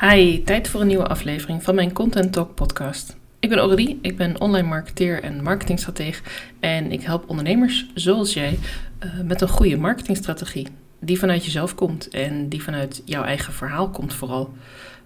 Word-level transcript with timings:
Hi, 0.00 0.42
tijd 0.42 0.68
voor 0.68 0.80
een 0.80 0.86
nieuwe 0.86 1.06
aflevering 1.06 1.62
van 1.62 1.74
mijn 1.74 1.92
Content 1.92 2.32
Talk 2.32 2.54
podcast. 2.54 3.16
Ik 3.40 3.48
ben 3.48 3.58
Aurélie, 3.58 3.98
ik 4.02 4.16
ben 4.16 4.40
online 4.40 4.68
marketeer 4.68 5.22
en 5.22 5.42
marketingstratege 5.42 6.22
en 6.60 6.92
ik 6.92 7.02
help 7.02 7.28
ondernemers 7.28 7.86
zoals 7.94 8.34
jij 8.34 8.58
uh, 9.04 9.20
met 9.24 9.40
een 9.40 9.48
goede 9.48 9.76
marketingstrategie 9.76 10.66
die 11.00 11.18
vanuit 11.18 11.44
jezelf 11.44 11.74
komt 11.74 12.08
en 12.08 12.48
die 12.48 12.62
vanuit 12.62 13.02
jouw 13.04 13.22
eigen 13.22 13.52
verhaal 13.52 13.90
komt 13.90 14.14
vooral. 14.14 14.52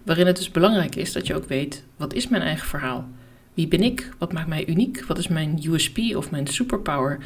Waarin 0.03 0.27
het 0.27 0.37
dus 0.37 0.51
belangrijk 0.51 0.95
is 0.95 1.13
dat 1.13 1.27
je 1.27 1.35
ook 1.35 1.49
weet, 1.49 1.85
wat 1.97 2.13
is 2.13 2.29
mijn 2.29 2.43
eigen 2.43 2.69
verhaal? 2.69 3.09
Wie 3.55 3.69
ben 3.69 3.83
ik? 3.83 4.15
Wat 4.19 4.33
maakt 4.33 4.49
mij 4.49 4.67
uniek? 4.67 5.05
Wat 5.05 5.19
is 5.19 5.29
mijn 5.29 5.61
USP 5.63 5.99
of 5.99 6.31
mijn 6.31 6.47
superpower? 6.47 7.19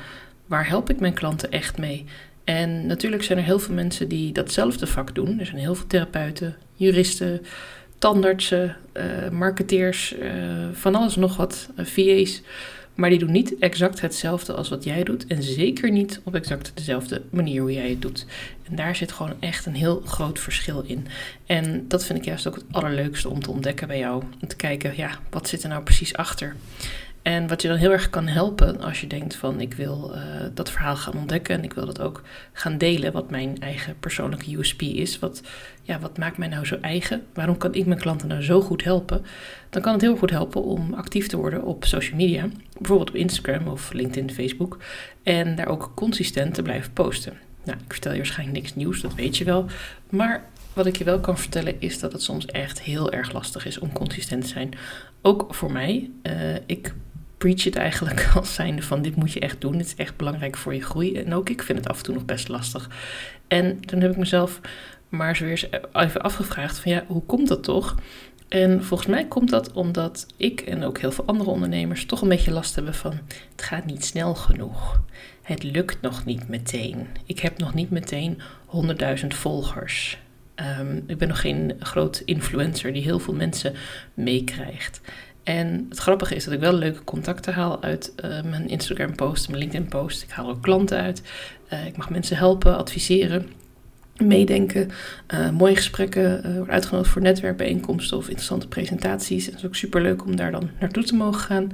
Waar 0.47 0.69
help 0.69 0.91
ik 0.91 1.01
mijn 1.01 1.15
klanten 1.15 1.51
echt 1.51 1.79
mee? 1.79 2.05
En 2.45 2.87
natuurlijk 2.87 3.23
zijn 3.23 3.39
er 3.39 3.45
heel 3.45 3.59
veel 3.59 3.75
mensen 3.75 4.09
die 4.09 4.33
datzelfde 4.33 4.87
vak 4.87 5.15
doen. 5.15 5.39
Er 5.39 5.47
zijn 5.47 5.59
heel 5.59 5.75
veel 5.75 5.87
therapeuten, 5.87 6.57
juristen, 6.79 7.41
tandartsen, 7.99 8.77
uh, 8.97 9.29
marketeers, 9.29 10.15
uh, 10.15 10.33
van 10.73 10.95
alles 10.95 11.17
nog 11.17 11.37
wat, 11.37 11.69
uh, 11.79 11.87
VA's. 11.87 12.43
Maar 12.95 13.11
die 13.11 13.19
doen 13.19 13.33
niet 13.33 13.59
exact 13.59 14.01
hetzelfde 14.01 14.53
als 14.55 14.69
wat 14.69 14.85
jij 14.85 15.03
doet. 15.03 15.27
En 15.27 15.43
zeker 15.43 15.91
niet 15.91 16.21
op 16.25 16.35
exact 16.35 16.73
dezelfde 16.75 17.23
manier 17.31 17.61
hoe 17.61 17.73
jij 17.73 17.89
het 17.89 18.03
doet. 18.03 18.27
En 18.69 18.77
daar 18.77 18.97
zit 18.97 19.13
gewoon 19.13 19.35
echt 19.41 19.67
een 19.67 19.75
heel 19.75 20.03
groot 20.05 20.39
verschil 20.39 20.83
in. 20.87 21.07
En 21.47 21.85
dat 21.89 22.05
vind 22.05 22.19
ik 22.19 22.25
juist 22.25 22.47
ook 22.47 22.55
het 22.55 22.65
allerleukste 22.71 23.29
om 23.29 23.43
te 23.43 23.51
ontdekken 23.51 23.89
bij 23.89 23.99
jou. 23.99 24.23
Om 24.41 24.49
te 24.49 24.57
kijken, 24.57 24.93
ja, 24.97 25.11
wat 25.31 25.49
zit 25.49 25.63
er 25.63 25.69
nou 25.69 25.83
precies 25.83 26.15
achter? 26.15 26.57
En 27.23 27.49
wat 27.49 27.63
je 27.63 27.69
dan 27.69 27.77
heel 27.77 27.91
erg 27.91 28.11
kan 28.11 28.27
helpen 28.27 28.81
als 28.81 29.01
je 29.01 29.07
denkt 29.07 29.35
van 29.35 29.61
ik 29.61 29.75
wil 29.75 30.13
uh, 30.15 30.21
dat 30.55 30.71
verhaal 30.71 30.97
gaan 30.97 31.17
ontdekken 31.17 31.57
en 31.57 31.65
ik 31.65 31.73
wil 31.73 31.87
dat 31.87 32.01
ook 32.01 32.23
gaan 32.53 32.79
delen, 32.79 33.13
wat 33.13 33.31
mijn 33.31 33.61
eigen 33.61 33.99
persoonlijke 34.01 34.57
USP 34.57 34.83
is. 34.83 35.19
Wat, 35.19 35.43
ja, 35.83 35.99
wat 35.99 36.19
maakt 36.19 36.39
mij 36.39 36.49
nou 36.49 36.67
zo 36.67 36.79
eigen? 36.81 37.27
Waarom 37.35 37.57
kan 37.57 37.75
ik 37.75 37.87
mijn 37.87 38.01
klanten 38.01 38.29
nou 38.29 38.43
zo 38.43 38.61
goed 38.61 38.85
helpen? 38.85 39.25
Dan 39.71 39.83
kan 39.83 39.93
het 39.93 40.03
heel 40.03 40.17
goed 40.17 40.31
helpen 40.31 40.63
om 40.63 40.95
actief 40.95 41.27
te 41.27 41.37
worden 41.37 41.63
op 41.65 41.85
social 41.85 42.17
media, 42.17 42.49
bijvoorbeeld 42.79 43.11
op 43.11 43.17
Instagram 43.17 43.69
of 43.69 43.93
LinkedIn, 43.93 44.31
Facebook. 44.31 44.79
En 45.23 45.55
daar 45.55 45.69
ook 45.69 45.93
consistent 45.95 46.55
te 46.55 46.63
blijven 46.63 46.93
posten. 46.93 47.33
Nou, 47.65 47.79
ik 47.79 47.93
vertel 47.93 48.13
je 48.13 48.19
waarschijnlijk 48.19 48.59
niks 48.59 48.75
nieuws, 48.75 49.01
dat 49.01 49.15
weet 49.15 49.37
je 49.37 49.45
wel. 49.45 49.67
Maar 50.11 50.45
wat 50.73 50.87
ik 50.87 50.97
je 50.97 51.05
wel 51.05 51.21
kan 51.21 51.39
vertellen 51.39 51.81
is 51.81 51.99
dat 51.99 52.13
het 52.13 52.23
soms 52.23 52.47
echt 52.47 52.81
heel 52.81 53.13
erg 53.13 53.33
lastig 53.33 53.67
is 53.67 53.79
om 53.79 53.93
consistent 53.93 54.43
te 54.43 54.49
zijn. 54.49 54.71
Ook 55.23 55.55
voor 55.55 55.73
mij. 55.73 56.11
Uh, 56.23 56.55
ik 56.67 56.95
preach 57.39 57.65
het 57.65 57.77
eigenlijk 57.77 58.31
als 58.37 58.55
zijnde 58.55 58.83
van 58.83 59.03
dit 59.03 59.17
moet 59.17 59.33
je 59.33 59.41
echt 59.41 59.61
doen. 59.61 59.77
Het 59.77 59.87
is 59.87 59.95
echt 59.95 60.17
belangrijk 60.17 60.57
voor 60.57 60.75
je 60.75 60.83
groei. 60.83 61.17
En 61.17 61.35
ook 61.35 61.49
ik 61.49 61.63
vind 61.63 61.79
het 61.79 61.89
af 61.89 61.97
en 61.97 62.03
toe 62.03 62.15
nog 62.15 62.25
best 62.25 62.49
lastig. 62.49 62.89
En 63.49 63.81
toen 63.81 64.01
heb 64.01 64.11
ik 64.11 64.17
mezelf 64.17 64.61
maar 65.09 65.37
zo 65.37 65.45
weer 65.45 65.69
even 65.93 66.21
afgevraagd 66.21 66.79
van 66.79 66.93
ja, 66.93 67.05
hoe 67.07 67.23
komt 67.23 67.49
dat 67.49 67.63
toch? 67.63 67.95
En 68.49 68.85
volgens 68.85 69.09
mij 69.09 69.27
komt 69.27 69.51
dat 69.51 69.73
omdat 69.73 70.27
ik 70.37 70.61
en 70.61 70.85
ook 70.85 70.99
heel 70.99 71.13
veel 71.13 71.25
andere 71.27 71.51
ondernemers 71.51 72.07
toch 72.07 72.23
een 72.23 72.29
beetje 72.29 72.51
last 72.51 72.75
hebben 72.75 72.95
van 72.95 73.13
het 73.51 73.63
gaat 73.63 73.85
niet 73.85 74.05
snel 74.05 74.35
genoeg. 74.35 75.01
Het 75.43 75.63
lukt 75.63 76.01
nog 76.01 76.25
niet 76.25 76.49
meteen. 76.49 77.07
Ik 77.27 77.39
heb 77.39 77.59
nog 77.59 77.75
niet 77.75 77.91
meteen 77.91 78.41
100.000 79.21 79.27
volgers. 79.27 80.19
Um, 80.81 81.05
ik 81.07 81.19
ben 81.19 81.29
nog 81.29 81.41
geen 81.41 81.77
groot 81.81 82.23
influencer 82.25 82.93
die 82.93 83.03
heel 83.03 83.19
veel 83.19 83.35
mensen 83.35 83.75
meekrijgt. 84.15 85.01
En 85.49 85.87
het 85.89 85.99
grappige 85.99 86.35
is 86.35 86.45
dat 86.45 86.55
ik 86.55 86.61
wel 86.61 86.73
leuke 86.73 87.05
contacten 87.05 87.55
haal 87.55 87.83
uit 87.83 88.13
uh, 88.25 88.43
mijn 88.43 88.69
Instagram 88.69 89.15
post, 89.15 89.49
mijn 89.49 89.61
LinkedIn 89.61 89.89
post. 89.89 90.23
Ik 90.23 90.31
haal 90.31 90.49
ook 90.49 90.63
klanten 90.63 90.99
uit. 90.99 91.23
Uh, 91.73 91.87
ik 91.87 91.97
mag 91.97 92.11
mensen 92.11 92.37
helpen, 92.37 92.77
adviseren, 92.77 93.47
meedenken. 94.17 94.91
Uh, 95.35 95.51
mooie 95.51 95.77
gesprekken, 95.77 96.43
worden 96.57 96.75
uitgenodigd 96.75 97.11
voor 97.11 97.23
netwerkbijeenkomsten 97.23 98.17
of 98.17 98.25
interessante 98.25 98.69
presentaties. 98.69 99.47
En 99.47 99.51
het 99.51 99.61
is 99.61 99.67
ook 99.67 99.75
super 99.75 100.03
leuk 100.03 100.25
om 100.25 100.37
daar 100.37 100.51
dan 100.51 100.71
naartoe 100.81 101.05
te 101.05 101.15
mogen 101.15 101.41
gaan. 101.41 101.71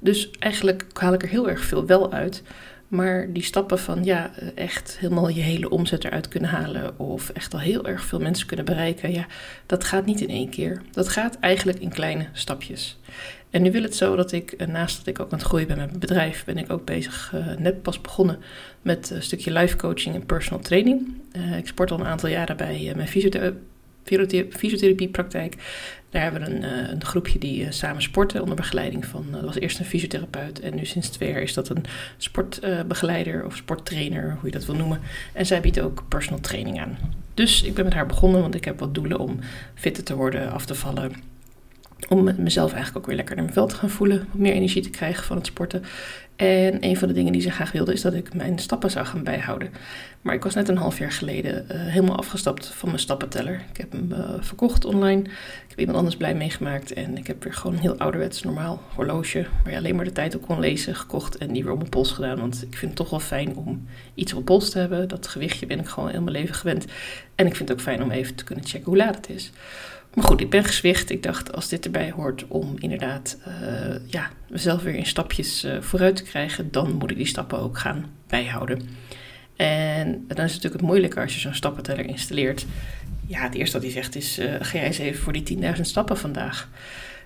Dus 0.00 0.30
eigenlijk 0.30 0.84
haal 0.92 1.12
ik 1.12 1.22
er 1.22 1.28
heel 1.28 1.48
erg 1.48 1.64
veel 1.64 1.86
wel 1.86 2.12
uit. 2.12 2.42
Maar 2.88 3.32
die 3.32 3.42
stappen 3.42 3.78
van 3.78 4.04
ja, 4.04 4.30
echt 4.54 4.96
helemaal 5.00 5.28
je 5.28 5.40
hele 5.40 5.70
omzet 5.70 6.04
eruit 6.04 6.28
kunnen 6.28 6.50
halen 6.50 6.98
of 6.98 7.28
echt 7.28 7.54
al 7.54 7.60
heel 7.60 7.86
erg 7.86 8.04
veel 8.04 8.20
mensen 8.20 8.46
kunnen 8.46 8.64
bereiken, 8.64 9.12
ja, 9.12 9.26
dat 9.66 9.84
gaat 9.84 10.06
niet 10.06 10.20
in 10.20 10.28
één 10.28 10.48
keer. 10.48 10.82
Dat 10.90 11.08
gaat 11.08 11.38
eigenlijk 11.40 11.78
in 11.78 11.88
kleine 11.88 12.26
stapjes. 12.32 12.98
En 13.50 13.62
nu 13.62 13.70
wil 13.70 13.82
het 13.82 13.94
zo 13.94 14.16
dat 14.16 14.32
ik, 14.32 14.52
eh, 14.52 14.66
naast 14.66 14.96
dat 14.96 15.06
ik 15.06 15.20
ook 15.20 15.32
aan 15.32 15.38
het 15.38 15.46
groeien 15.46 15.66
ben 15.66 15.76
met 15.76 15.86
mijn 15.86 16.00
bedrijf, 16.00 16.44
ben 16.44 16.58
ik 16.58 16.72
ook 16.72 16.84
bezig, 16.84 17.32
uh, 17.34 17.56
net 17.58 17.82
pas 17.82 18.00
begonnen 18.00 18.38
met 18.82 19.10
een 19.10 19.22
stukje 19.22 19.52
life 19.52 19.76
coaching 19.76 20.14
en 20.14 20.26
personal 20.26 20.60
training. 20.60 21.14
Uh, 21.32 21.56
ik 21.56 21.66
sport 21.66 21.90
al 21.90 22.00
een 22.00 22.06
aantal 22.06 22.28
jaren 22.28 22.56
bij 22.56 22.92
mijn 22.96 23.08
fysiotherapiepraktijk. 24.50 25.56
Daar 26.10 26.22
hebben 26.22 26.40
we 26.40 26.50
een, 26.50 26.90
een 26.90 27.04
groepje 27.04 27.38
die 27.38 27.72
samen 27.72 28.02
sporten 28.02 28.40
onder 28.40 28.56
begeleiding 28.56 29.06
van, 29.06 29.26
dat 29.30 29.44
was 29.44 29.58
eerst 29.58 29.78
een 29.78 29.84
fysiotherapeut 29.84 30.60
en 30.60 30.74
nu 30.74 30.84
sinds 30.84 31.08
twee 31.08 31.30
jaar 31.30 31.42
is 31.42 31.54
dat 31.54 31.68
een 31.68 31.84
sportbegeleider 32.16 33.44
of 33.44 33.56
sporttrainer, 33.56 34.30
hoe 34.30 34.44
je 34.44 34.50
dat 34.50 34.66
wil 34.66 34.74
noemen. 34.74 35.00
En 35.32 35.46
zij 35.46 35.60
biedt 35.60 35.80
ook 35.80 36.04
personal 36.08 36.40
training 36.40 36.80
aan. 36.80 36.98
Dus 37.34 37.62
ik 37.62 37.74
ben 37.74 37.84
met 37.84 37.94
haar 37.94 38.06
begonnen, 38.06 38.40
want 38.40 38.54
ik 38.54 38.64
heb 38.64 38.78
wat 38.78 38.94
doelen 38.94 39.18
om 39.18 39.38
fitter 39.74 40.04
te 40.04 40.16
worden, 40.16 40.52
af 40.52 40.66
te 40.66 40.74
vallen 40.74 41.12
om 42.08 42.34
mezelf 42.38 42.72
eigenlijk 42.72 42.98
ook 42.98 43.06
weer 43.06 43.16
lekker 43.16 43.36
in 43.36 43.42
mijn 43.42 43.54
vel 43.54 43.66
te 43.66 43.74
gaan 43.74 43.90
voelen. 43.90 44.18
Wat 44.18 44.40
meer 44.40 44.52
energie 44.52 44.82
te 44.82 44.90
krijgen 44.90 45.24
van 45.24 45.36
het 45.36 45.46
sporten. 45.46 45.82
En 46.36 46.84
een 46.84 46.96
van 46.96 47.08
de 47.08 47.14
dingen 47.14 47.32
die 47.32 47.40
ze 47.40 47.50
graag 47.50 47.72
wilde 47.72 47.92
is 47.92 48.02
dat 48.02 48.14
ik 48.14 48.34
mijn 48.34 48.58
stappen 48.58 48.90
zou 48.90 49.06
gaan 49.06 49.22
bijhouden. 49.22 49.70
Maar 50.20 50.34
ik 50.34 50.42
was 50.42 50.54
net 50.54 50.68
een 50.68 50.76
half 50.76 50.98
jaar 50.98 51.12
geleden 51.12 51.54
uh, 51.70 51.76
helemaal 51.76 52.16
afgestapt 52.16 52.66
van 52.66 52.88
mijn 52.88 53.00
stappenteller. 53.00 53.62
Ik 53.70 53.76
heb 53.76 53.92
hem 53.92 54.12
uh, 54.12 54.18
verkocht 54.40 54.84
online. 54.84 55.20
Ik 55.22 55.64
heb 55.68 55.78
iemand 55.78 55.98
anders 55.98 56.16
blij 56.16 56.34
meegemaakt. 56.34 56.92
En 56.92 57.16
ik 57.16 57.26
heb 57.26 57.44
weer 57.44 57.54
gewoon 57.54 57.76
een 57.76 57.82
heel 57.82 57.98
ouderwets 57.98 58.42
normaal 58.42 58.82
horloge. 58.94 59.46
Waar 59.62 59.72
je 59.72 59.78
alleen 59.78 59.96
maar 59.96 60.04
de 60.04 60.12
tijd 60.12 60.34
op 60.34 60.46
kon 60.46 60.60
lezen, 60.60 60.94
gekocht 60.94 61.36
en 61.36 61.52
die 61.52 61.62
weer 61.62 61.72
op 61.72 61.78
mijn 61.78 61.90
pols 61.90 62.12
gedaan. 62.12 62.38
Want 62.38 62.62
ik 62.62 62.76
vind 62.76 62.90
het 62.90 62.96
toch 62.96 63.10
wel 63.10 63.20
fijn 63.20 63.56
om 63.56 63.86
iets 64.14 64.32
op 64.32 64.44
pols 64.44 64.70
te 64.70 64.78
hebben. 64.78 65.08
Dat 65.08 65.28
gewichtje 65.28 65.66
ben 65.66 65.78
ik 65.78 65.88
gewoon 65.88 66.08
heel 66.08 66.22
mijn 66.22 66.36
leven 66.36 66.54
gewend. 66.54 66.84
En 67.34 67.46
ik 67.46 67.56
vind 67.56 67.68
het 67.68 67.78
ook 67.78 67.84
fijn 67.84 68.02
om 68.02 68.10
even 68.10 68.34
te 68.34 68.44
kunnen 68.44 68.66
checken 68.66 68.86
hoe 68.86 68.96
laat 68.96 69.16
het 69.16 69.28
is. 69.28 69.52
Maar 70.16 70.24
goed, 70.24 70.40
ik 70.40 70.50
ben 70.50 70.64
gezwicht. 70.64 71.10
Ik 71.10 71.22
dacht, 71.22 71.52
als 71.52 71.68
dit 71.68 71.84
erbij 71.84 72.10
hoort 72.10 72.44
om 72.48 72.74
inderdaad 72.78 73.38
uh, 73.48 73.96
ja, 74.06 74.30
mezelf 74.48 74.82
weer 74.82 74.94
in 74.94 75.06
stapjes 75.06 75.64
uh, 75.64 75.80
vooruit 75.80 76.16
te 76.16 76.22
krijgen, 76.22 76.70
dan 76.70 76.92
moet 76.92 77.10
ik 77.10 77.16
die 77.16 77.26
stappen 77.26 77.58
ook 77.58 77.78
gaan 77.78 78.06
bijhouden. 78.26 78.88
En 79.56 80.06
dan 80.06 80.44
is 80.44 80.52
het 80.52 80.62
natuurlijk 80.62 80.72
het 80.72 80.82
moeilijke 80.82 81.20
als 81.20 81.34
je 81.34 81.40
zo'n 81.40 81.54
stappenteller 81.54 82.06
installeert. 82.06 82.66
Ja, 83.26 83.42
het 83.42 83.54
eerste 83.54 83.72
wat 83.72 83.82
hij 83.82 83.92
zegt 83.92 84.16
is, 84.16 84.38
uh, 84.38 84.54
ga 84.60 84.78
jij 84.78 84.86
eens 84.86 84.98
even 84.98 85.22
voor 85.22 85.32
die 85.32 85.58
10.000 85.74 85.80
stappen 85.80 86.16
vandaag. 86.16 86.68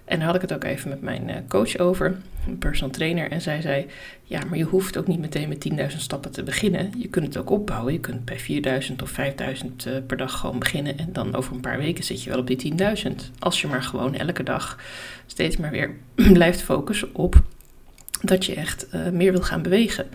En 0.05 0.19
daar 0.19 0.27
had 0.27 0.35
ik 0.35 0.41
het 0.41 0.53
ook 0.53 0.65
even 0.65 0.89
met 0.89 1.01
mijn 1.01 1.29
eh, 1.29 1.37
coach 1.49 1.79
over, 1.79 2.17
een 2.47 2.59
personal 2.59 2.95
trainer. 2.95 3.31
En 3.31 3.41
zij 3.41 3.61
zei, 3.61 3.87
ja, 4.23 4.41
maar 4.49 4.59
je 4.59 4.65
hoeft 4.65 4.97
ook 4.97 5.07
niet 5.07 5.19
meteen 5.19 5.49
met 5.49 5.71
10.000 5.93 5.97
stappen 5.97 6.31
te 6.31 6.43
beginnen. 6.43 6.93
Je 6.97 7.09
kunt 7.09 7.27
het 7.27 7.37
ook 7.37 7.51
opbouwen. 7.51 7.93
Je 7.93 8.01
kunt 8.01 8.25
bij 8.25 8.83
4.000 8.89 8.95
of 9.03 9.11
5.000 9.11 9.27
uh, 9.87 9.95
per 10.07 10.17
dag 10.17 10.39
gewoon 10.39 10.59
beginnen. 10.59 10.99
En 10.99 11.13
dan 11.13 11.35
over 11.35 11.55
een 11.55 11.61
paar 11.61 11.79
weken 11.79 12.05
zit 12.05 12.23
je 12.23 12.31
wel 12.31 12.39
op 12.39 12.47
die 12.47 12.75
10.000. 13.07 13.13
Als 13.39 13.61
je 13.61 13.67
maar 13.67 13.83
gewoon 13.83 14.15
elke 14.15 14.43
dag 14.43 14.79
steeds 15.27 15.57
maar 15.57 15.71
weer 15.71 15.97
blijft 16.33 16.63
focussen 16.63 17.15
op 17.15 17.43
dat 18.23 18.45
je 18.47 18.55
echt 18.55 18.87
uh, 18.95 19.09
meer 19.09 19.33
wil 19.33 19.43
gaan 19.43 19.63
bewegen. 19.63 20.07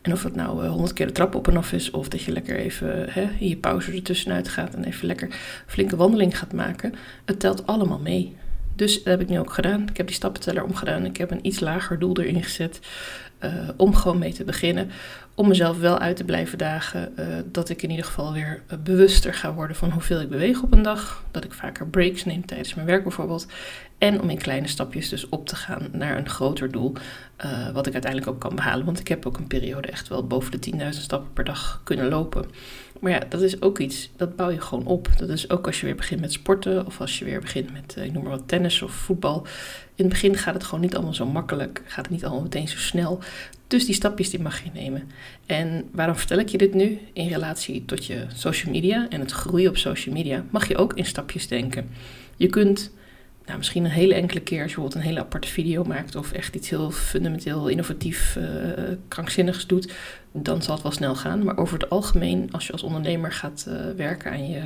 En 0.00 0.12
of 0.12 0.22
het 0.22 0.34
nou 0.34 0.64
uh, 0.64 0.70
100 0.70 0.92
keer 0.92 1.06
de 1.06 1.12
trap 1.12 1.34
op 1.34 1.48
en 1.48 1.56
af 1.56 1.72
is, 1.72 1.90
of 1.90 2.08
dat 2.08 2.22
je 2.22 2.32
lekker 2.32 2.56
even 2.56 3.06
hè, 3.10 3.28
in 3.38 3.48
je 3.48 3.56
pauze 3.56 3.92
ertussenuit 3.92 4.48
gaat 4.48 4.74
en 4.74 4.84
even 4.84 5.06
lekker 5.06 5.28
flinke 5.66 5.96
wandeling 5.96 6.38
gaat 6.38 6.52
maken, 6.52 6.94
het 7.24 7.40
telt 7.40 7.66
allemaal 7.66 7.98
mee. 7.98 8.36
Dus 8.74 8.94
dat 8.94 9.04
heb 9.04 9.20
ik 9.20 9.28
nu 9.28 9.38
ook 9.38 9.52
gedaan. 9.52 9.88
Ik 9.88 9.96
heb 9.96 10.06
die 10.06 10.16
stappenteller 10.16 10.64
omgedaan. 10.64 11.04
Ik 11.04 11.16
heb 11.16 11.30
een 11.30 11.46
iets 11.46 11.60
lager 11.60 11.98
doel 11.98 12.18
erin 12.18 12.42
gezet. 12.42 12.80
Uh, 13.44 13.68
om 13.76 13.94
gewoon 13.94 14.18
mee 14.18 14.32
te 14.32 14.44
beginnen. 14.44 14.90
Om 15.34 15.48
mezelf 15.48 15.78
wel 15.78 15.98
uit 15.98 16.16
te 16.16 16.24
blijven 16.24 16.58
dagen. 16.58 17.12
Uh, 17.18 17.26
dat 17.44 17.68
ik 17.68 17.82
in 17.82 17.90
ieder 17.90 18.04
geval 18.04 18.32
weer 18.32 18.62
uh, 18.72 18.78
bewuster 18.78 19.34
ga 19.34 19.54
worden 19.54 19.76
van 19.76 19.90
hoeveel 19.90 20.20
ik 20.20 20.28
beweeg 20.28 20.62
op 20.62 20.72
een 20.72 20.82
dag. 20.82 21.24
Dat 21.30 21.44
ik 21.44 21.52
vaker 21.52 21.86
breaks 21.86 22.24
neem 22.24 22.46
tijdens 22.46 22.74
mijn 22.74 22.86
werk 22.86 23.02
bijvoorbeeld. 23.02 23.46
En 23.98 24.20
om 24.20 24.30
in 24.30 24.38
kleine 24.38 24.68
stapjes 24.68 25.08
dus 25.08 25.28
op 25.28 25.46
te 25.46 25.56
gaan 25.56 25.88
naar 25.92 26.18
een 26.18 26.28
groter 26.28 26.70
doel. 26.70 26.92
wat 27.72 27.86
ik 27.86 27.92
uiteindelijk 27.92 28.30
ook 28.30 28.40
kan 28.40 28.54
behalen. 28.54 28.84
Want 28.84 29.00
ik 29.00 29.08
heb 29.08 29.26
ook 29.26 29.38
een 29.38 29.46
periode 29.46 29.88
echt 29.88 30.08
wel 30.08 30.26
boven 30.26 30.60
de 30.60 30.72
10.000 30.72 30.88
stappen 30.88 31.32
per 31.32 31.44
dag 31.44 31.80
kunnen 31.84 32.08
lopen. 32.08 32.44
Maar 33.02 33.12
ja, 33.12 33.22
dat 33.28 33.40
is 33.40 33.62
ook 33.62 33.78
iets, 33.78 34.10
dat 34.16 34.36
bouw 34.36 34.50
je 34.50 34.60
gewoon 34.60 34.86
op. 34.86 35.08
Dat 35.16 35.28
is 35.28 35.50
ook 35.50 35.66
als 35.66 35.80
je 35.80 35.86
weer 35.86 35.94
begint 35.94 36.20
met 36.20 36.32
sporten 36.32 36.86
of 36.86 37.00
als 37.00 37.18
je 37.18 37.24
weer 37.24 37.40
begint 37.40 37.72
met, 37.72 37.96
ik 37.96 38.12
noem 38.12 38.22
maar 38.22 38.32
wat, 38.32 38.48
tennis 38.48 38.82
of 38.82 38.92
voetbal. 38.92 39.46
In 39.94 40.04
het 40.04 40.08
begin 40.08 40.36
gaat 40.36 40.54
het 40.54 40.64
gewoon 40.64 40.80
niet 40.80 40.94
allemaal 40.94 41.14
zo 41.14 41.26
makkelijk, 41.26 41.82
gaat 41.84 42.04
het 42.04 42.14
niet 42.14 42.24
allemaal 42.24 42.42
meteen 42.42 42.68
zo 42.68 42.78
snel. 42.78 43.18
Dus 43.66 43.84
die 43.84 43.94
stapjes 43.94 44.30
die 44.30 44.40
mag 44.40 44.62
je 44.62 44.70
nemen. 44.72 45.10
En 45.46 45.88
waarom 45.92 46.16
vertel 46.16 46.38
ik 46.38 46.48
je 46.48 46.58
dit 46.58 46.74
nu? 46.74 46.98
In 47.12 47.28
relatie 47.28 47.84
tot 47.84 48.06
je 48.06 48.26
social 48.34 48.72
media 48.72 49.06
en 49.08 49.20
het 49.20 49.30
groeien 49.30 49.68
op 49.68 49.76
social 49.76 50.14
media 50.14 50.44
mag 50.50 50.68
je 50.68 50.76
ook 50.76 50.94
in 50.94 51.06
stapjes 51.06 51.48
denken. 51.48 51.90
Je 52.36 52.46
kunt 52.46 52.92
nou, 53.46 53.58
misschien 53.58 53.84
een 53.84 53.90
hele 53.90 54.14
enkele 54.14 54.40
keer 54.40 54.62
als 54.62 54.70
je 54.70 54.76
bijvoorbeeld 54.76 55.04
een 55.04 55.10
hele 55.10 55.24
aparte 55.24 55.48
video 55.48 55.84
maakt 55.84 56.16
of 56.16 56.32
echt 56.32 56.54
iets 56.54 56.70
heel 56.70 56.90
fundamenteel, 56.90 57.68
innovatief, 57.68 58.36
uh, 58.36 58.46
krankzinnigs 59.08 59.66
doet, 59.66 59.92
dan 60.32 60.62
zal 60.62 60.74
het 60.74 60.82
wel 60.82 60.92
snel 60.92 61.14
gaan. 61.14 61.44
Maar 61.44 61.58
over 61.58 61.78
het 61.78 61.90
algemeen, 61.90 62.48
als 62.52 62.66
je 62.66 62.72
als 62.72 62.82
ondernemer 62.82 63.32
gaat 63.32 63.66
uh, 63.68 63.74
werken 63.96 64.30
aan 64.30 64.48
je 64.48 64.62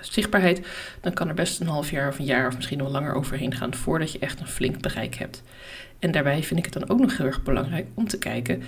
zichtbaarheid, 0.00 0.66
dan 1.00 1.12
kan 1.12 1.28
er 1.28 1.34
best 1.34 1.60
een 1.60 1.66
half 1.66 1.90
jaar 1.90 2.08
of 2.08 2.18
een 2.18 2.24
jaar 2.24 2.48
of 2.48 2.56
misschien 2.56 2.78
wel 2.78 2.90
langer 2.90 3.14
overheen 3.14 3.54
gaan 3.54 3.74
voordat 3.74 4.12
je 4.12 4.18
echt 4.18 4.40
een 4.40 4.48
flink 4.48 4.80
bereik 4.80 5.14
hebt. 5.14 5.42
En 5.98 6.10
daarbij 6.10 6.42
vind 6.42 6.58
ik 6.58 6.64
het 6.64 6.74
dan 6.74 6.88
ook 6.88 7.00
nog 7.00 7.16
heel 7.16 7.26
erg 7.26 7.42
belangrijk 7.42 7.86
om 7.94 8.08
te 8.08 8.18
kijken 8.18 8.62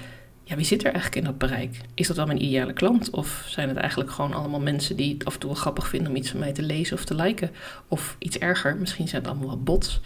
ja, 0.51 0.57
wie 0.57 0.65
zit 0.65 0.85
er 0.85 0.93
eigenlijk 0.93 1.17
in 1.17 1.25
dat 1.25 1.39
bereik? 1.39 1.81
Is 1.95 2.07
dat 2.07 2.17
wel 2.17 2.27
mijn 2.27 2.45
ideale 2.45 2.73
klant? 2.73 3.11
Of 3.11 3.45
zijn 3.47 3.69
het 3.69 3.77
eigenlijk 3.77 4.11
gewoon 4.11 4.35
allemaal 4.35 4.61
mensen 4.61 4.97
die 4.97 5.13
het 5.13 5.25
af 5.25 5.35
en 5.35 5.41
toe 5.41 5.51
wel 5.51 5.59
grappig 5.59 5.89
vinden 5.89 6.11
om 6.11 6.17
iets 6.17 6.31
van 6.31 6.41
mij 6.41 6.53
te 6.53 6.63
lezen 6.63 6.97
of 6.97 7.05
te 7.05 7.15
liken? 7.15 7.51
Of 7.89 8.17
iets 8.19 8.39
erger, 8.39 8.77
misschien 8.77 9.09
zijn 9.09 9.23
het 9.23 9.31
allemaal 9.31 9.63
bots. 9.63 10.01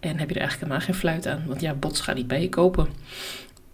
En 0.00 0.18
heb 0.18 0.28
je 0.28 0.34
er 0.34 0.40
eigenlijk 0.40 0.60
helemaal 0.60 0.80
geen 0.80 0.94
fluit 0.94 1.26
aan, 1.26 1.42
want 1.46 1.60
ja, 1.60 1.74
bots 1.74 2.00
gaan 2.00 2.14
niet 2.14 2.26
bij 2.26 2.40
je 2.40 2.48
kopen. 2.48 2.88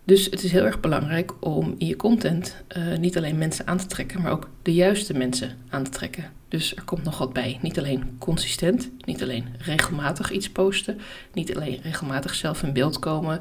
Dus 0.05 0.25
het 0.25 0.43
is 0.43 0.53
heel 0.53 0.65
erg 0.65 0.81
belangrijk 0.81 1.33
om 1.41 1.75
in 1.79 1.87
je 1.87 1.97
content 1.97 2.57
uh, 2.77 2.99
niet 2.99 3.17
alleen 3.17 3.39
mensen 3.39 3.67
aan 3.67 3.79
te 3.79 3.87
trekken, 3.87 4.23
maar 4.23 4.33
ook 4.33 4.49
de 4.63 4.75
juiste 4.75 5.15
mensen 5.15 5.57
aan 5.69 5.85
te 5.85 5.91
trekken. 5.91 6.25
Dus 6.49 6.77
er 6.77 6.85
komt 6.85 7.05
nog 7.05 7.19
wat 7.19 7.33
bij. 7.33 7.59
Niet 7.63 7.79
alleen 7.79 8.17
consistent, 8.19 8.91
niet 9.05 9.23
alleen 9.23 9.47
regelmatig 9.59 10.31
iets 10.31 10.51
posten, 10.51 10.99
niet 11.33 11.57
alleen 11.57 11.81
regelmatig 11.83 12.35
zelf 12.35 12.63
in 12.63 12.73
beeld 12.73 12.99
komen, 12.99 13.41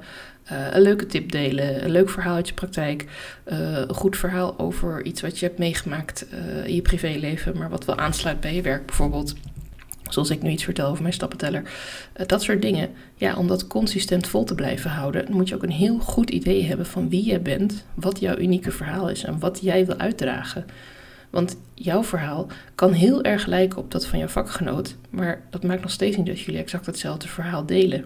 uh, 0.52 0.68
een 0.72 0.82
leuke 0.82 1.06
tip 1.06 1.32
delen, 1.32 1.84
een 1.84 1.92
leuk 1.92 2.10
verhaal 2.10 2.36
uit 2.36 2.48
je 2.48 2.54
praktijk, 2.54 3.06
uh, 3.52 3.78
een 3.78 3.94
goed 3.94 4.18
verhaal 4.18 4.60
over 4.60 5.06
iets 5.06 5.22
wat 5.22 5.40
je 5.40 5.46
hebt 5.46 5.60
meegemaakt 5.60 6.26
in 6.66 6.76
je 6.76 6.82
privéleven, 6.82 7.58
maar 7.58 7.70
wat 7.70 7.86
wel 7.86 7.98
aansluit 7.98 8.40
bij 8.40 8.56
je 8.56 8.62
werk 8.62 8.86
bijvoorbeeld. 8.86 9.36
Zoals 10.14 10.30
ik 10.30 10.42
nu 10.42 10.50
iets 10.50 10.64
vertel 10.64 10.90
over 10.90 11.02
mijn 11.02 11.14
stappenteller. 11.14 11.62
Uh, 11.62 12.28
dat 12.28 12.42
soort 12.42 12.62
dingen. 12.62 12.90
Ja, 13.16 13.36
om 13.36 13.48
dat 13.48 13.68
consistent 13.68 14.28
vol 14.28 14.44
te 14.44 14.56
blijven 14.56 14.90
houden, 14.90 15.26
moet 15.30 15.50
je 15.50 15.56
ook 15.56 15.64
een 15.64 15.72
heel 15.72 16.00
goed 16.00 16.30
idee 16.30 16.64
hebben 16.64 16.86
van 16.86 17.10
wie 17.10 17.24
jij 17.24 17.42
bent, 17.42 17.86
wat 17.94 18.20
jouw 18.20 18.38
unieke 18.38 18.72
verhaal 18.72 19.10
is 19.10 19.24
en 19.24 19.40
wat 19.40 19.60
jij 19.62 19.86
wil 19.86 19.98
uitdragen. 19.98 20.66
Want 21.30 21.58
jouw 21.74 22.04
verhaal 22.04 22.48
kan 22.76 22.92
heel 22.92 23.24
erg 23.24 23.46
lijken 23.46 23.78
op 23.78 23.92
dat 23.92 24.06
van 24.06 24.20
jouw 24.20 24.28
vakgenoot, 24.28 24.96
maar 25.10 25.42
dat 25.50 25.64
maakt 25.64 25.82
nog 25.82 25.92
steeds 25.92 26.18
niet 26.18 26.26
dat 26.26 26.40
jullie 26.40 26.60
exact 26.60 26.86
hetzelfde 26.86 27.28
verhaal 27.28 27.66
delen. 27.66 28.06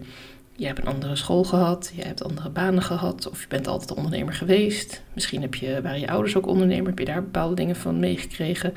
Je 0.52 0.66
hebt 0.66 0.78
een 0.78 0.86
andere 0.86 1.16
school 1.16 1.44
gehad, 1.44 1.92
je 1.94 2.02
hebt 2.02 2.24
andere 2.24 2.50
banen 2.50 2.82
gehad, 2.82 3.28
of 3.30 3.40
je 3.40 3.48
bent 3.48 3.66
altijd 3.66 3.94
ondernemer 3.94 4.34
geweest. 4.34 5.02
Misschien 5.12 5.40
heb 5.40 5.54
je, 5.54 5.80
waren 5.82 6.00
je 6.00 6.10
ouders 6.10 6.36
ook 6.36 6.46
ondernemer, 6.46 6.86
heb 6.86 6.98
je 6.98 7.04
daar 7.04 7.22
bepaalde 7.22 7.54
dingen 7.54 7.76
van 7.76 7.98
meegekregen. 7.98 8.72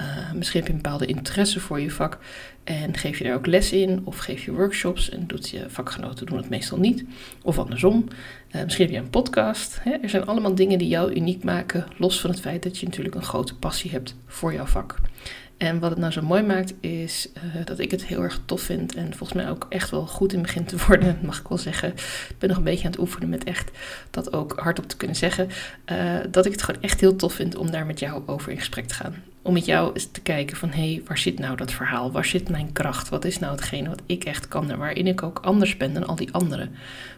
Uh, 0.00 0.32
misschien 0.32 0.60
heb 0.60 0.68
je 0.68 0.76
een 0.76 0.82
bepaalde 0.82 1.06
interesse 1.06 1.60
voor 1.60 1.80
je 1.80 1.90
vak 1.90 2.18
en 2.64 2.96
geef 2.96 3.18
je 3.18 3.24
daar 3.24 3.34
ook 3.34 3.46
les 3.46 3.72
in 3.72 4.00
of 4.04 4.18
geef 4.18 4.44
je 4.44 4.52
workshops 4.52 5.10
en 5.10 5.26
doet 5.26 5.48
je 5.48 5.64
vakgenoten 5.68 6.26
doen 6.26 6.36
het 6.36 6.48
meestal 6.48 6.78
niet. 6.78 7.04
Of 7.42 7.58
andersom. 7.58 8.04
Uh, 8.52 8.62
misschien 8.62 8.84
heb 8.84 8.94
je 8.94 9.00
een 9.00 9.10
podcast. 9.10 9.78
Hè? 9.80 9.90
Er 9.90 10.08
zijn 10.08 10.26
allemaal 10.26 10.54
dingen 10.54 10.78
die 10.78 10.88
jou 10.88 11.12
uniek 11.12 11.44
maken, 11.44 11.86
los 11.96 12.20
van 12.20 12.30
het 12.30 12.40
feit 12.40 12.62
dat 12.62 12.78
je 12.78 12.86
natuurlijk 12.86 13.14
een 13.14 13.22
grote 13.22 13.54
passie 13.54 13.90
hebt 13.90 14.16
voor 14.26 14.52
jouw 14.52 14.66
vak. 14.66 15.00
En 15.56 15.78
wat 15.78 15.90
het 15.90 15.98
nou 15.98 16.12
zo 16.12 16.22
mooi 16.22 16.42
maakt, 16.42 16.74
is 16.80 17.28
uh, 17.36 17.64
dat 17.64 17.78
ik 17.78 17.90
het 17.90 18.06
heel 18.06 18.22
erg 18.22 18.40
tof 18.44 18.60
vind. 18.60 18.94
En 18.94 19.14
volgens 19.14 19.42
mij 19.42 19.50
ook 19.50 19.66
echt 19.68 19.90
wel 19.90 20.06
goed 20.06 20.32
in 20.32 20.42
begin 20.42 20.64
te 20.64 20.76
worden, 20.86 21.18
mag 21.22 21.40
ik 21.40 21.48
wel 21.48 21.58
zeggen. 21.58 21.88
Ik 22.28 22.34
ben 22.38 22.48
nog 22.48 22.58
een 22.58 22.64
beetje 22.64 22.84
aan 22.84 22.90
het 22.90 23.00
oefenen 23.00 23.28
met 23.28 23.44
echt 23.44 23.70
dat 24.10 24.32
ook 24.32 24.58
hardop 24.58 24.88
te 24.88 24.96
kunnen 24.96 25.16
zeggen. 25.16 25.48
Dat 26.30 26.46
ik 26.46 26.52
het 26.52 26.62
gewoon 26.62 26.82
echt 26.82 27.00
heel 27.00 27.16
tof 27.16 27.32
vind 27.32 27.56
om 27.56 27.70
daar 27.70 27.86
met 27.86 27.98
jou 27.98 28.22
over 28.26 28.50
in 28.50 28.58
gesprek 28.58 28.86
te 28.86 28.94
gaan. 28.94 29.33
Om 29.44 29.52
met 29.52 29.64
jou 29.64 29.92
eens 29.92 30.08
te 30.10 30.20
kijken 30.20 30.56
van, 30.56 30.70
hé, 30.70 30.92
hey, 30.92 31.02
waar 31.06 31.18
zit 31.18 31.38
nou 31.38 31.56
dat 31.56 31.72
verhaal? 31.72 32.12
Waar 32.12 32.24
zit 32.24 32.48
mijn 32.48 32.72
kracht? 32.72 33.08
Wat 33.08 33.24
is 33.24 33.38
nou 33.38 33.52
hetgene 33.52 33.88
wat 33.88 34.02
ik 34.06 34.24
echt 34.24 34.48
kan 34.48 34.70
en 34.70 34.78
waarin 34.78 35.06
ik 35.06 35.22
ook 35.22 35.38
anders 35.38 35.76
ben 35.76 35.94
dan 35.94 36.06
al 36.06 36.16
die 36.16 36.32
anderen? 36.32 36.70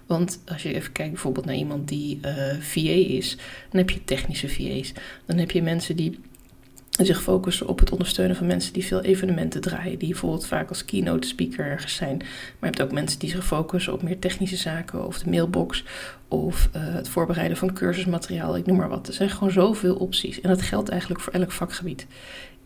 Want 0.07 0.41
als 0.47 0.63
je 0.63 0.75
even 0.75 0.93
kijkt 0.93 1.13
bijvoorbeeld 1.13 1.47
naar 1.47 1.55
iemand 1.55 1.89
die 1.89 2.19
uh, 2.23 2.33
VA 2.61 3.15
is, 3.15 3.37
dan 3.71 3.81
heb 3.81 3.91
je 3.91 4.05
technische 4.05 4.49
VA's. 4.49 4.93
Dan 5.27 5.39
heb 5.39 5.51
je 5.51 5.63
mensen 5.63 5.97
die 5.97 6.19
zich 7.05 7.23
focussen 7.23 7.67
op 7.69 7.79
het 7.79 7.91
ondersteunen 7.91 8.37
van 8.37 8.47
mensen 8.47 8.73
die 8.73 8.87
veel 8.87 9.01
evenementen 9.01 9.61
draaien, 9.61 9.99
die 9.99 10.09
bijvoorbeeld 10.09 10.47
vaak 10.47 10.69
als 10.69 10.85
keynote 10.85 11.29
speaker 11.29 11.67
ergens 11.67 11.95
zijn. 11.95 12.17
Maar 12.17 12.27
je 12.61 12.67
hebt 12.67 12.83
ook 12.83 12.93
mensen 12.93 13.19
die 13.19 13.31
zich 13.31 13.47
focussen 13.47 13.93
op 13.93 14.03
meer 14.03 14.19
technische 14.19 14.57
zaken 14.57 15.07
of 15.07 15.19
de 15.19 15.31
mailbox 15.31 15.85
of 16.29 16.69
uh, 16.77 16.83
het 16.83 17.09
voorbereiden 17.09 17.57
van 17.57 17.73
cursusmateriaal, 17.73 18.57
ik 18.57 18.67
noem 18.67 18.77
maar 18.77 18.89
wat. 18.89 19.09
Er 19.09 19.15
zijn 19.15 19.31
gewoon 19.31 19.51
zoveel 19.51 19.95
opties 19.95 20.41
en 20.41 20.49
dat 20.49 20.63
geldt 20.63 20.89
eigenlijk 20.89 21.21
voor 21.21 21.33
elk 21.33 21.53
vakgebied. 21.53 22.07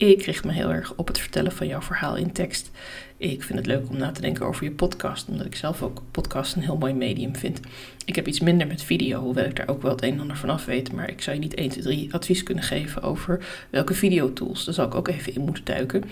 Ik 0.01 0.23
richt 0.23 0.45
me 0.45 0.53
heel 0.53 0.73
erg 0.73 0.93
op 0.97 1.07
het 1.07 1.19
vertellen 1.19 1.53
van 1.53 1.67
jouw 1.67 1.83
verhaal 1.83 2.17
in 2.17 2.33
tekst. 2.33 2.71
Ik 3.17 3.43
vind 3.43 3.59
het 3.59 3.67
leuk 3.67 3.89
om 3.89 3.97
na 3.97 4.11
te 4.11 4.21
denken 4.21 4.47
over 4.47 4.65
je 4.65 4.71
podcast, 4.71 5.29
omdat 5.29 5.47
ik 5.47 5.57
zelf 5.57 5.83
ook 5.83 6.03
podcast 6.11 6.57
een 6.57 6.63
heel 6.63 6.77
mooi 6.77 6.93
medium 6.93 7.37
vind. 7.37 7.61
Ik 8.05 8.15
heb 8.15 8.27
iets 8.27 8.41
minder 8.41 8.67
met 8.67 8.83
video, 8.83 9.21
hoewel 9.21 9.45
ik 9.45 9.57
daar 9.57 9.69
ook 9.69 9.83
wel 9.83 9.91
het 9.91 10.03
een 10.03 10.13
en 10.13 10.21
ander 10.21 10.37
van 10.37 10.51
af 10.51 10.65
weet. 10.65 10.93
Maar 10.93 11.11
ik 11.11 11.23
zou 11.23 11.37
je 11.37 11.43
niet 11.43 11.55
1, 11.55 11.69
2, 11.69 11.83
3 11.83 12.15
advies 12.15 12.43
kunnen 12.43 12.65
geven 12.65 13.03
over 13.03 13.45
welke 13.71 13.95
videotools. 13.95 14.65
Daar 14.65 14.75
zal 14.75 14.87
ik 14.87 14.95
ook 14.95 15.09
even 15.09 15.35
in 15.35 15.41
moeten 15.41 15.65
duiken. 15.65 16.05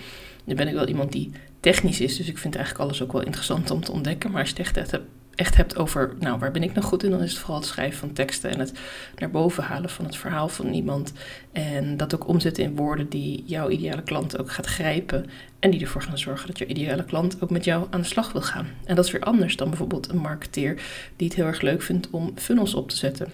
Nu 0.43 0.55
ben 0.55 0.67
ik 0.67 0.73
wel 0.73 0.87
iemand 0.87 1.11
die 1.11 1.31
technisch 1.59 2.01
is, 2.01 2.17
dus 2.17 2.27
ik 2.27 2.37
vind 2.37 2.55
eigenlijk 2.55 2.85
alles 2.85 3.03
ook 3.03 3.11
wel 3.11 3.25
interessant 3.25 3.71
om 3.71 3.83
te 3.83 3.91
ontdekken. 3.91 4.31
Maar 4.31 4.39
als 4.39 4.49
je 4.49 4.55
het 4.63 4.77
echt 4.77 5.01
echt 5.39 5.55
hebt 5.55 5.77
over, 5.77 6.15
nou, 6.19 6.39
waar 6.39 6.51
ben 6.51 6.63
ik 6.63 6.73
nou 6.73 6.85
goed 6.85 7.03
in, 7.03 7.11
dan 7.11 7.21
is 7.21 7.31
het 7.31 7.39
vooral 7.39 7.59
het 7.59 7.65
schrijven 7.65 7.99
van 7.99 8.13
teksten 8.13 8.49
en 8.49 8.59
het 8.59 8.73
naar 9.17 9.31
boven 9.31 9.63
halen 9.63 9.89
van 9.89 10.05
het 10.05 10.15
verhaal 10.15 10.49
van 10.49 10.73
iemand. 10.73 11.13
En 11.51 11.97
dat 11.97 12.15
ook 12.15 12.27
omzetten 12.27 12.63
in 12.63 12.75
woorden 12.75 13.09
die 13.09 13.43
jouw 13.45 13.69
ideale 13.69 14.03
klant 14.03 14.39
ook 14.39 14.51
gaat 14.51 14.65
grijpen. 14.65 15.25
En 15.59 15.71
die 15.71 15.81
ervoor 15.81 16.01
gaan 16.01 16.17
zorgen 16.17 16.47
dat 16.47 16.57
jouw 16.57 16.67
ideale 16.67 17.03
klant 17.03 17.41
ook 17.41 17.49
met 17.49 17.63
jou 17.63 17.87
aan 17.89 18.01
de 18.01 18.07
slag 18.07 18.31
wil 18.31 18.41
gaan. 18.41 18.67
En 18.85 18.95
dat 18.95 19.05
is 19.05 19.11
weer 19.11 19.21
anders 19.21 19.55
dan 19.55 19.69
bijvoorbeeld 19.69 20.09
een 20.09 20.17
marketeer 20.17 20.81
die 21.15 21.27
het 21.27 21.35
heel 21.35 21.45
erg 21.45 21.61
leuk 21.61 21.81
vindt 21.81 22.09
om 22.09 22.31
funnels 22.35 22.73
op 22.73 22.89
te 22.89 22.95
zetten. 22.95 23.31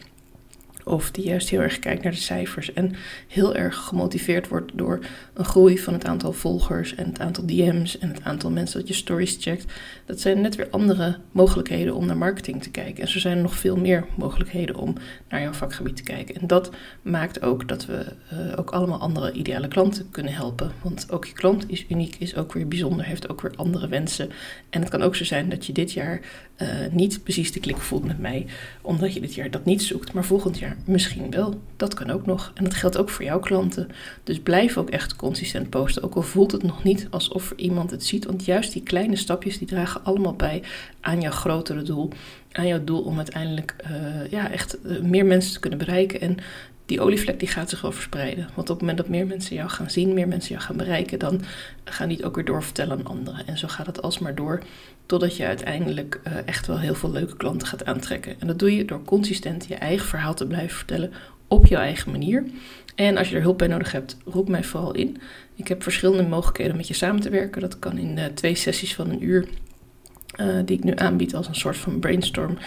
Of 0.85 1.11
die 1.11 1.25
juist 1.25 1.49
heel 1.49 1.61
erg 1.61 1.79
kijkt 1.79 2.03
naar 2.03 2.11
de 2.11 2.17
cijfers 2.17 2.73
en 2.73 2.95
heel 3.27 3.55
erg 3.55 3.75
gemotiveerd 3.75 4.47
wordt 4.47 4.71
door 4.77 4.99
een 5.33 5.45
groei 5.45 5.79
van 5.79 5.93
het 5.93 6.05
aantal 6.05 6.33
volgers 6.33 6.95
en 6.95 7.05
het 7.05 7.19
aantal 7.19 7.45
DM's 7.45 7.97
en 7.97 8.07
het 8.09 8.23
aantal 8.23 8.51
mensen 8.51 8.79
dat 8.79 8.87
je 8.87 8.93
stories 8.93 9.37
checkt. 9.39 9.73
Dat 10.05 10.19
zijn 10.19 10.41
net 10.41 10.55
weer 10.55 10.69
andere 10.69 11.17
mogelijkheden 11.31 11.95
om 11.95 12.05
naar 12.05 12.17
marketing 12.17 12.63
te 12.63 12.71
kijken. 12.71 13.03
En 13.03 13.09
zo 13.09 13.19
zijn 13.19 13.37
er 13.37 13.43
nog 13.43 13.55
veel 13.55 13.77
meer 13.77 14.05
mogelijkheden 14.15 14.75
om 14.75 14.95
naar 15.29 15.41
jouw 15.41 15.53
vakgebied 15.53 15.95
te 15.95 16.03
kijken. 16.03 16.35
En 16.35 16.47
dat 16.47 16.71
maakt 17.01 17.41
ook 17.41 17.67
dat 17.67 17.85
we 17.85 18.05
uh, 18.33 18.59
ook 18.59 18.69
allemaal 18.69 18.99
andere 18.99 19.31
ideale 19.31 19.67
klanten 19.67 20.09
kunnen 20.11 20.33
helpen. 20.33 20.71
Want 20.81 21.11
ook 21.11 21.25
je 21.25 21.33
klant 21.33 21.69
is 21.69 21.85
uniek, 21.89 22.15
is 22.19 22.35
ook 22.35 22.53
weer 22.53 22.67
bijzonder, 22.67 23.05
heeft 23.05 23.29
ook 23.29 23.41
weer 23.41 23.53
andere 23.55 23.87
wensen. 23.87 24.29
En 24.69 24.81
het 24.81 24.89
kan 24.89 25.01
ook 25.01 25.15
zo 25.15 25.23
zijn 25.23 25.49
dat 25.49 25.65
je 25.65 25.73
dit 25.73 25.91
jaar 25.91 26.21
uh, 26.57 26.69
niet 26.91 27.23
precies 27.23 27.51
de 27.51 27.59
klik 27.59 27.77
voelt 27.77 28.05
met 28.05 28.19
mij, 28.19 28.45
omdat 28.81 29.13
je 29.13 29.21
dit 29.21 29.35
jaar 29.35 29.51
dat 29.51 29.65
niet 29.65 29.83
zoekt, 29.83 30.13
maar 30.13 30.25
volgend 30.25 30.59
jaar 30.59 30.74
misschien 30.85 31.31
wel. 31.31 31.61
Dat 31.77 31.93
kan 31.93 32.09
ook 32.09 32.25
nog. 32.25 32.51
En 32.53 32.63
dat 32.63 32.73
geldt 32.73 32.97
ook 32.97 33.09
voor 33.09 33.25
jouw 33.25 33.39
klanten. 33.39 33.87
Dus 34.23 34.39
blijf 34.39 34.77
ook 34.77 34.89
echt 34.89 35.15
consistent 35.15 35.69
posten, 35.69 36.03
ook 36.03 36.15
al 36.15 36.21
voelt 36.21 36.51
het 36.51 36.63
nog 36.63 36.83
niet 36.83 37.07
alsof 37.09 37.53
iemand 37.55 37.91
het 37.91 38.05
ziet. 38.05 38.25
Want 38.25 38.45
juist 38.45 38.73
die 38.73 38.83
kleine 38.83 39.15
stapjes, 39.15 39.57
die 39.57 39.67
dragen 39.67 40.03
allemaal 40.03 40.35
bij 40.35 40.63
aan 41.01 41.21
jouw 41.21 41.31
grotere 41.31 41.81
doel. 41.81 42.09
Aan 42.51 42.67
jouw 42.67 42.83
doel 42.83 43.01
om 43.01 43.17
uiteindelijk 43.17 43.75
uh, 43.91 44.31
ja, 44.31 44.51
echt 44.51 44.77
uh, 44.85 45.01
meer 45.01 45.25
mensen 45.25 45.53
te 45.53 45.59
kunnen 45.59 45.79
bereiken. 45.79 46.21
En 46.21 46.37
die 46.85 47.01
olievlek 47.01 47.39
die 47.39 47.47
gaat 47.47 47.69
zich 47.69 47.81
wel 47.81 47.91
verspreiden. 47.91 48.49
Want 48.55 48.69
op 48.69 48.75
het 48.75 48.79
moment 48.79 48.97
dat 48.97 49.07
meer 49.07 49.27
mensen 49.27 49.55
jou 49.55 49.69
gaan 49.69 49.89
zien, 49.89 50.13
meer 50.13 50.27
mensen 50.27 50.51
jou 50.51 50.61
gaan 50.61 50.77
bereiken, 50.77 51.19
dan 51.19 51.41
gaan 51.83 52.07
die 52.07 52.17
het 52.17 52.25
ook 52.25 52.35
weer 52.35 52.45
doorvertellen 52.45 52.97
aan 52.97 53.05
anderen. 53.05 53.47
En 53.47 53.57
zo 53.57 53.67
gaat 53.67 53.85
het 53.85 54.01
alsmaar 54.01 54.35
door, 54.35 54.61
totdat 55.05 55.37
je 55.37 55.45
uiteindelijk 55.45 56.21
uh, 56.27 56.33
echt 56.45 56.67
wel 56.67 56.79
heel 56.79 56.95
veel 56.95 57.11
leuke 57.11 57.37
klanten 57.37 57.67
gaat 57.67 57.85
aantrekken. 57.85 58.35
En 58.39 58.47
dat 58.47 58.59
doe 58.59 58.75
je 58.75 58.85
door 58.85 59.03
consistent 59.03 59.65
je 59.67 59.75
eigen 59.75 60.07
verhaal 60.07 60.33
te 60.33 60.47
blijven 60.47 60.77
vertellen 60.77 61.11
op 61.47 61.65
jouw 61.65 61.81
eigen 61.81 62.11
manier. 62.11 62.43
En 62.95 63.17
als 63.17 63.29
je 63.29 63.35
er 63.35 63.41
hulp 63.41 63.57
bij 63.57 63.67
nodig 63.67 63.91
hebt, 63.91 64.17
roep 64.25 64.49
mij 64.49 64.63
vooral 64.63 64.93
in. 64.93 65.17
Ik 65.55 65.67
heb 65.67 65.83
verschillende 65.83 66.23
mogelijkheden 66.23 66.71
om 66.71 66.77
met 66.77 66.87
je 66.87 66.93
samen 66.93 67.21
te 67.21 67.29
werken. 67.29 67.61
Dat 67.61 67.79
kan 67.79 67.97
in 67.97 68.17
uh, 68.17 68.25
twee 68.25 68.55
sessies 68.55 68.95
van 68.95 69.09
een 69.09 69.23
uur. 69.23 69.47
Uh, 70.39 70.59
die 70.65 70.77
ik 70.77 70.83
nu 70.83 70.93
aanbied 70.95 71.35
als 71.35 71.47
een 71.47 71.55
soort 71.55 71.77
van 71.77 71.99
brainstorm 71.99 72.57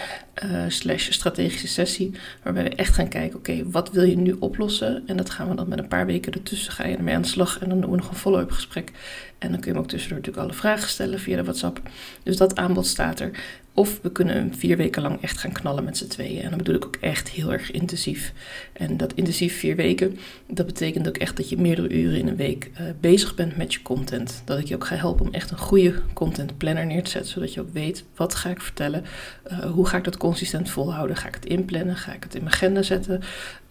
uh, 0.43 0.63
slash 0.67 1.11
strategische 1.11 1.67
sessie. 1.67 2.11
Waarbij 2.43 2.63
we 2.63 2.69
echt 2.69 2.93
gaan 2.93 3.07
kijken, 3.07 3.37
oké, 3.37 3.69
wat 3.69 3.91
wil 3.91 4.03
je 4.03 4.17
nu 4.17 4.35
oplossen? 4.39 5.03
En 5.05 5.17
dat 5.17 5.29
gaan 5.29 5.49
we 5.49 5.55
dan 5.55 5.67
met 5.67 5.79
een 5.79 5.87
paar 5.87 6.05
weken 6.05 6.33
ertussen, 6.33 6.73
ga 6.73 6.85
je 6.85 6.95
ermee 6.95 7.15
aan 7.15 7.21
de 7.21 7.27
slag. 7.27 7.59
En 7.59 7.69
dan 7.69 7.81
doen 7.81 7.91
we 7.91 7.97
nog 7.97 8.09
een 8.09 8.15
follow-up 8.15 8.51
gesprek. 8.51 8.91
En 9.37 9.51
dan 9.51 9.59
kun 9.59 9.67
je 9.67 9.73
hem 9.73 9.83
ook 9.83 9.89
tussendoor 9.89 10.17
natuurlijk 10.17 10.45
alle 10.45 10.57
vragen 10.57 10.89
stellen 10.89 11.19
via 11.19 11.35
de 11.35 11.43
WhatsApp. 11.43 11.81
Dus 12.23 12.37
dat 12.37 12.55
aanbod 12.55 12.87
staat 12.87 13.19
er. 13.19 13.31
Of 13.73 13.99
we 14.01 14.11
kunnen 14.11 14.35
hem 14.35 14.53
vier 14.53 14.77
weken 14.77 15.01
lang 15.01 15.21
echt 15.21 15.37
gaan 15.37 15.51
knallen 15.51 15.83
met 15.83 15.97
z'n 15.97 16.07
tweeën. 16.07 16.41
En 16.41 16.49
dan 16.49 16.57
bedoel 16.57 16.75
ik 16.75 16.85
ook 16.85 16.95
echt 16.95 17.29
heel 17.29 17.51
erg 17.51 17.71
intensief. 17.71 18.33
En 18.73 18.97
dat 18.97 19.13
intensief 19.13 19.59
vier 19.59 19.75
weken, 19.75 20.17
dat 20.47 20.65
betekent 20.65 21.07
ook 21.07 21.17
echt 21.17 21.37
dat 21.37 21.49
je 21.49 21.57
meerdere 21.57 21.89
uren 21.89 22.19
in 22.19 22.27
een 22.27 22.35
week 22.35 22.71
uh, 22.73 22.87
bezig 22.99 23.35
bent 23.35 23.57
met 23.57 23.73
je 23.73 23.81
content. 23.81 24.41
Dat 24.45 24.59
ik 24.59 24.67
je 24.67 24.75
ook 24.75 24.85
ga 24.85 24.95
helpen 24.95 25.25
om 25.25 25.33
echt 25.33 25.51
een 25.51 25.57
goede 25.57 25.93
content 26.13 26.57
planner 26.57 26.85
neer 26.85 27.03
te 27.03 27.09
zetten. 27.09 27.31
Zodat 27.31 27.53
je 27.53 27.61
ook 27.61 27.73
weet, 27.73 28.03
wat 28.15 28.35
ga 28.35 28.49
ik 28.49 28.61
vertellen? 28.61 29.03
Uh, 29.51 29.59
hoe 29.59 29.87
ga 29.87 29.97
ik 29.97 30.03
dat 30.03 30.17
consistent 30.29 30.69
volhouden? 30.69 31.15
Ga 31.15 31.27
ik 31.27 31.35
het 31.35 31.45
inplannen? 31.45 31.95
Ga 31.95 32.13
ik 32.13 32.23
het 32.23 32.35
in 32.35 32.43
mijn 32.43 32.53
agenda 32.53 32.81
zetten? 32.81 33.21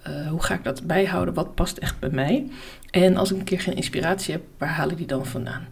Uh, 0.09 0.29
hoe 0.29 0.43
ga 0.43 0.55
ik 0.55 0.65
dat 0.65 0.87
bijhouden? 0.87 1.35
Wat 1.35 1.55
past 1.55 1.77
echt 1.77 1.99
bij 1.99 2.11
mij? 2.11 2.47
En 2.91 3.17
als 3.17 3.31
ik 3.31 3.39
een 3.39 3.45
keer 3.45 3.61
geen 3.61 3.77
inspiratie 3.77 4.33
heb, 4.33 4.43
waar 4.59 4.69
haal 4.69 4.91
ik 4.91 4.97
die 4.97 5.07
dan 5.07 5.27
vandaan? 5.27 5.67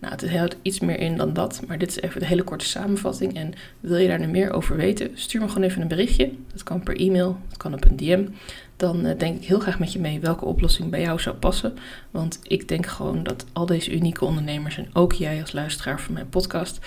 Nou, 0.00 0.12
het 0.12 0.30
houdt 0.30 0.56
iets 0.62 0.80
meer 0.80 0.98
in 0.98 1.16
dan 1.16 1.32
dat, 1.32 1.62
maar 1.66 1.78
dit 1.78 1.88
is 1.88 2.00
even 2.00 2.20
de 2.20 2.26
hele 2.26 2.42
korte 2.42 2.64
samenvatting. 2.64 3.34
En 3.36 3.52
wil 3.80 3.96
je 3.96 4.08
daar 4.08 4.18
nu 4.18 4.26
meer 4.26 4.52
over 4.52 4.76
weten, 4.76 5.10
stuur 5.14 5.40
me 5.40 5.48
gewoon 5.48 5.62
even 5.62 5.82
een 5.82 5.88
berichtje. 5.88 6.30
Dat 6.52 6.62
kan 6.62 6.82
per 6.82 6.96
e-mail, 6.96 7.38
dat 7.48 7.56
kan 7.56 7.74
op 7.74 7.84
een 7.84 7.96
DM 7.96 8.26
dan 8.78 9.06
uh, 9.06 9.18
denk 9.18 9.36
ik 9.36 9.48
heel 9.48 9.60
graag 9.60 9.78
met 9.78 9.92
je 9.92 9.98
mee 9.98 10.20
welke 10.20 10.44
oplossing 10.44 10.90
bij 10.90 11.00
jou 11.00 11.20
zou 11.20 11.36
passen. 11.36 11.76
Want 12.10 12.38
ik 12.42 12.68
denk 12.68 12.86
gewoon 12.86 13.22
dat 13.22 13.44
al 13.52 13.66
deze 13.66 13.92
unieke 13.92 14.24
ondernemers 14.24 14.78
en 14.78 14.88
ook 14.92 15.12
jij 15.12 15.40
als 15.40 15.52
luisteraar 15.52 16.00
van 16.00 16.14
mijn 16.14 16.28
podcast, 16.28 16.78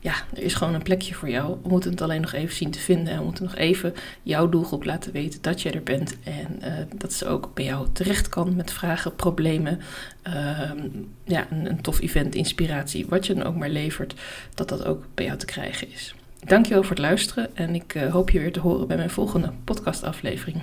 ja, 0.00 0.14
er 0.34 0.42
is 0.42 0.54
gewoon 0.54 0.74
een 0.74 0.82
plekje 0.82 1.14
voor 1.14 1.28
jou. 1.28 1.56
We 1.62 1.68
moeten 1.68 1.90
het 1.90 2.00
alleen 2.00 2.20
nog 2.20 2.32
even 2.32 2.54
zien 2.54 2.70
te 2.70 2.78
vinden 2.78 3.12
en 3.12 3.18
we 3.18 3.24
moeten 3.24 3.44
nog 3.44 3.54
even 3.54 3.94
jouw 4.22 4.48
doelgroep 4.48 4.84
laten 4.84 5.12
weten 5.12 5.42
dat 5.42 5.62
jij 5.62 5.72
er 5.72 5.82
bent 5.82 6.16
en 6.24 6.58
uh, 6.62 6.72
dat 6.96 7.12
ze 7.12 7.26
ook 7.26 7.50
bij 7.54 7.64
jou 7.64 7.86
terecht 7.92 8.28
kan 8.28 8.56
met 8.56 8.72
vragen, 8.72 9.16
problemen, 9.16 9.80
uh, 10.26 10.70
ja, 11.24 11.46
een, 11.50 11.70
een 11.70 11.80
tof 11.80 12.00
event, 12.00 12.34
inspiratie, 12.34 13.06
wat 13.08 13.26
je 13.26 13.34
dan 13.34 13.46
ook 13.46 13.56
maar 13.56 13.70
levert, 13.70 14.14
dat 14.54 14.68
dat 14.68 14.84
ook 14.84 15.04
bij 15.14 15.24
jou 15.24 15.38
te 15.38 15.46
krijgen 15.46 15.92
is. 15.92 16.14
Dankjewel 16.44 16.82
voor 16.82 16.90
het 16.90 17.04
luisteren 17.04 17.56
en 17.56 17.74
ik 17.74 17.94
uh, 17.94 18.12
hoop 18.12 18.30
je 18.30 18.38
weer 18.38 18.52
te 18.52 18.60
horen 18.60 18.86
bij 18.86 18.96
mijn 18.96 19.10
volgende 19.10 19.52
podcastaflevering. 19.64 20.62